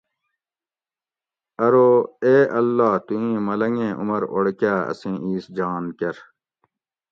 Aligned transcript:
"ارو"" 1.65 1.89
اے 2.25 2.35
اللّٰہ 2.59 2.91
تُو 3.05 3.13
اِیں 3.21 3.37
ملنگ 3.47 3.77
ایں 3.81 3.93
عمر 4.01 4.21
اوڑ 4.31 4.45
کاۤ 4.59 4.79
اسیں 4.91 5.17
اِیس 5.25 5.45
جان 5.57 5.83
کر""" 5.99 6.15